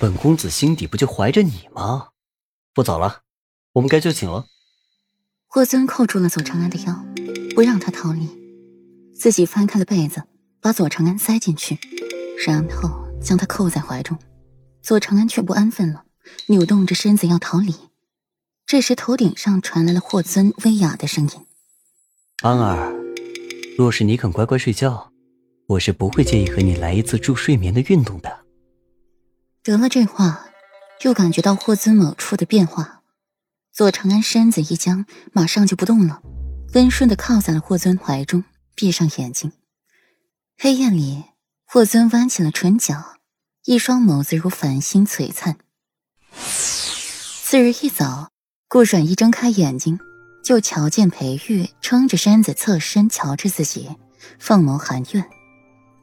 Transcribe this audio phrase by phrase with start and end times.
[0.00, 2.08] 本公子心底不就怀着你吗？
[2.72, 3.20] 不早了，
[3.74, 4.46] 我们该就寝了。
[5.46, 7.04] 霍尊扣住了左长安的腰，
[7.54, 8.26] 不让他逃离，
[9.14, 10.22] 自己翻开了被子，
[10.62, 11.78] 把左长安塞进去，
[12.46, 12.88] 然后
[13.20, 14.18] 将他扣在怀中。
[14.80, 16.06] 左长安却不安分了，
[16.46, 17.74] 扭动着身子要逃离。
[18.64, 21.46] 这时，头顶上传来了霍尊威哑的声音
[22.40, 22.94] ：“安儿，
[23.76, 25.12] 若是你肯乖乖睡觉，
[25.66, 28.40] 我是不会介意和你来一次助睡眠的运动的。”
[29.62, 30.46] 得了这话，
[31.02, 33.02] 又感觉到霍尊某处的变化。
[33.72, 36.22] 左长安身子一僵，马上就不动了，
[36.72, 38.42] 温顺的靠在了霍尊怀中，
[38.74, 39.52] 闭上眼睛。
[40.58, 41.24] 黑夜里，
[41.66, 43.16] 霍尊弯起了唇角，
[43.66, 45.58] 一双眸子如繁星璀璨。
[46.34, 48.30] 次日一早，
[48.66, 49.98] 顾阮一睁开眼睛，
[50.42, 53.90] 就瞧见裴玉撑着身子侧身瞧着自己，
[54.38, 55.28] 凤眸含怨，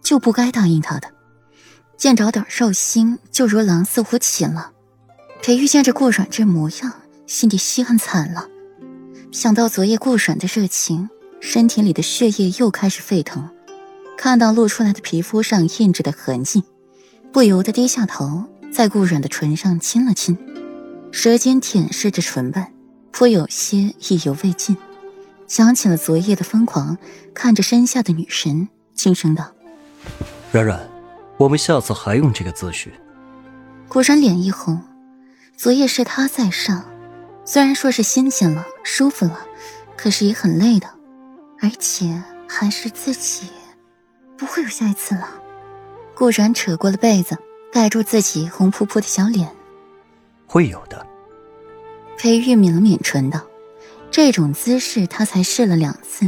[0.03, 1.16] 就不该答应他的。
[1.97, 4.71] 见着点兽心，就如狼似乎起了。
[5.41, 6.93] 裴玉见着顾阮这模样，
[7.25, 8.47] 心底稀罕惨了。
[9.31, 11.09] 想到昨夜顾阮的热情，
[11.41, 13.49] 身体里的血液又开始沸腾。
[14.17, 16.63] 看到露出来的皮肤上印着的痕迹，
[17.31, 20.37] 不由得低下头，在顾阮的唇上亲了亲，
[21.11, 22.73] 舌尖舔舐着唇瓣，
[23.11, 24.75] 颇有些意犹未尽。
[25.47, 26.97] 想起了昨夜的疯狂，
[27.33, 29.51] 看着身下的女神，轻声道
[30.51, 30.79] ：“软软。”
[31.37, 32.91] 我们下次还用这个姿势。
[33.87, 34.81] 顾然脸一红，
[35.55, 36.83] 昨夜是他在上，
[37.45, 39.45] 虽然说是新鲜了、舒服了，
[39.95, 40.89] 可是也很累的，
[41.61, 43.47] 而且还是自己，
[44.35, 45.29] 不会有下一次了。
[46.15, 47.37] 顾然扯过了被子，
[47.71, 49.49] 盖住自己红扑扑的小脸。
[50.47, 51.05] 会有的。
[52.17, 53.39] 裴玉抿了抿唇道
[54.09, 56.27] ：“这种姿势他才试了两次，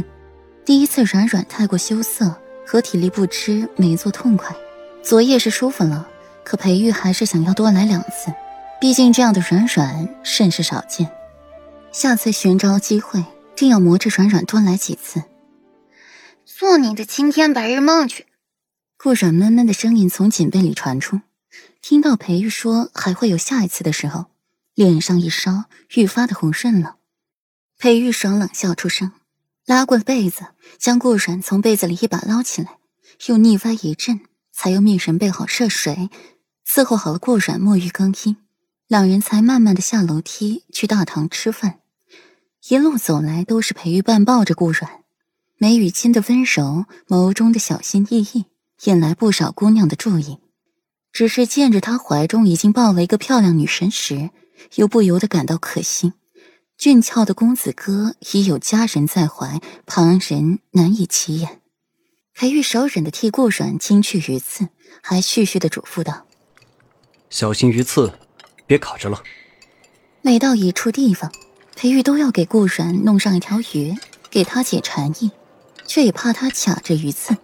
[0.64, 2.32] 第一次软软太过羞涩，
[2.64, 4.54] 和体力不支，没做痛快。”
[5.02, 6.08] 昨夜是舒服了，
[6.44, 8.32] 可裴玉还是想要多来两次，
[8.80, 11.10] 毕竟这样的软软甚是少见。
[11.90, 13.24] 下次寻找机会，
[13.56, 15.24] 定要磨着软软多来几次。
[16.44, 18.26] 做你的青天白日梦去！
[18.96, 21.20] 顾软闷闷的声音从锦被里传出。
[21.80, 24.26] 听到裴玉说还会有下一次的时候，
[24.74, 25.64] 脸上一烧，
[25.94, 26.96] 愈发的红润了。
[27.78, 29.12] 裴玉爽冷笑出声，
[29.64, 30.48] 拉过被子，
[30.78, 32.76] 将顾软从被子里一把捞起来，
[33.26, 34.20] 又逆歪一阵。
[34.62, 36.10] 才又命人备好热水，
[36.68, 38.36] 伺候好了顾阮沐浴更衣，
[38.88, 41.78] 两人才慢慢的下楼梯去大堂吃饭。
[42.68, 45.00] 一路走来都是裴玉半抱着顾阮，
[45.56, 48.44] 眉宇间的温柔，眸中的小心翼翼，
[48.84, 50.36] 引来不少姑娘的注意。
[51.10, 54.28] 只是见着他怀中已经抱了一个漂亮女神时，
[54.74, 56.12] 又不由得感到可惜。
[56.76, 61.62] 俊俏的公子哥已有佳人在怀，旁人难以起眼。
[62.40, 64.70] 裴玉手忍的替顾阮清去鱼刺，
[65.02, 66.24] 还絮絮的嘱咐道
[67.28, 68.14] ：“小心鱼刺，
[68.66, 69.22] 别卡着了。”
[70.22, 71.30] 每到一处地方，
[71.76, 73.94] 裴玉都要给顾阮弄上一条鱼，
[74.30, 75.30] 给他解馋意，
[75.84, 77.36] 却也怕他卡着鱼刺。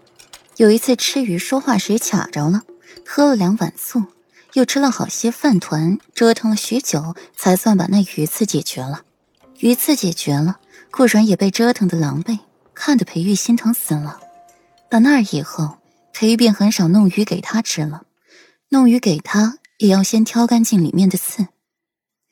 [0.56, 2.62] 有一次吃鱼说话时卡着了，
[3.04, 4.02] 喝了两碗醋，
[4.54, 9.02] 又吃了好些饭团，折腾了许久，才算把那鱼刺解决了。
[9.58, 10.58] 鱼刺解决了，
[10.90, 12.38] 顾阮也被折腾的狼狈，
[12.72, 14.20] 看得裴玉心疼死了。
[14.96, 15.76] 到那儿以后，
[16.14, 18.06] 裴玉便很少弄鱼给他吃了。
[18.70, 21.48] 弄鱼给他，也要先挑干净里面的刺。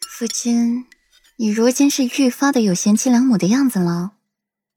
[0.00, 0.86] 夫君，
[1.36, 4.12] 你如今是愈发的有贤妻良母的样子了。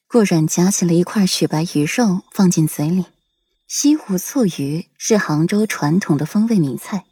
[0.09, 3.05] 顾阮夹起了一块雪白鱼肉放进嘴里。
[3.69, 7.05] 西湖醋鱼是杭州传统的风味名菜，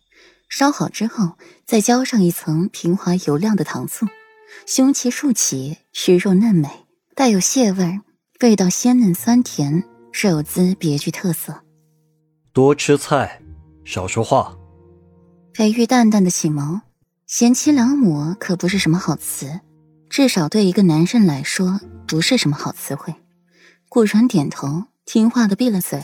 [0.49, 4.07] 烧好之后再浇上一层平滑油亮的糖醋，
[4.65, 6.67] 胸鳍竖起，鱼肉嫩美，
[7.15, 8.01] 带有蟹味，
[8.41, 9.85] 味道鲜嫩酸甜。
[10.17, 11.61] 手姿别具特色，
[12.53, 13.41] 多吃菜，
[13.83, 14.57] 少说话。
[15.53, 16.79] 裴玉淡淡的启眸，
[17.27, 19.59] 贤妻良母可不是什么好词，
[20.09, 23.13] 至少对一个男人来说不是什么好词汇。
[23.89, 26.01] 顾然点头，听话的闭了嘴，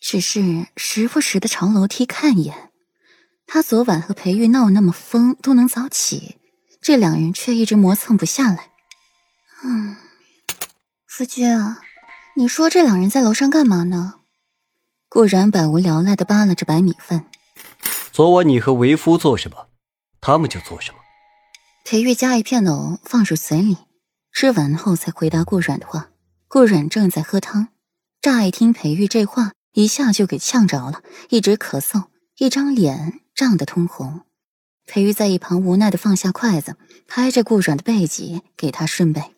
[0.00, 2.70] 只是时不时的朝楼梯看一眼。
[3.44, 6.36] 他昨晚和裴玉闹那么疯，都能早起，
[6.80, 8.70] 这两人却一直磨蹭不下来。
[9.64, 9.96] 嗯，
[11.08, 11.80] 夫君啊。
[12.38, 14.20] 你说这两人在楼上干嘛呢？
[15.08, 17.26] 顾然百无聊赖的扒拉着白米饭。
[18.12, 19.66] 昨晚你和为夫做什么，
[20.20, 20.98] 他们就做什么。
[21.84, 23.78] 裴玉夹一片藕放入嘴里，
[24.32, 26.10] 吃完后才回答顾阮的话。
[26.46, 27.70] 顾阮正在喝汤，
[28.22, 32.04] 乍一听裴玉这话，一下就给呛着了，一直咳嗽，
[32.36, 34.20] 一张脸涨得通红。
[34.86, 36.76] 裴玉在一旁无奈的放下筷子，
[37.08, 39.34] 拍着顾阮的背脊，给他顺背。